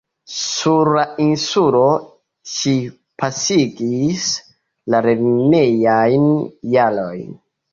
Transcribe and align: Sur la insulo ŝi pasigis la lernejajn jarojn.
Sur 0.35 0.87
la 0.93 1.01
insulo 1.25 1.81
ŝi 2.53 2.73
pasigis 3.23 4.27
la 4.95 5.03
lernejajn 5.09 6.29
jarojn. 6.79 7.31